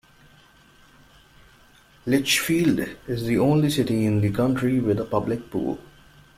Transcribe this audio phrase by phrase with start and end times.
[2.07, 5.77] Litchfield is the only City in the County with a public pool.